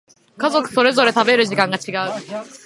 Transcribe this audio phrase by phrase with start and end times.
[0.35, 2.11] 家族それぞれ食べる時間が違う